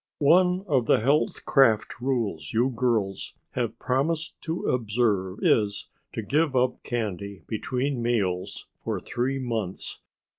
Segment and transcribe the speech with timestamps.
[0.17, 6.55] "One of the health craft rules you girls have promised to observe is to give
[6.55, 9.99] up candy between meals for three months.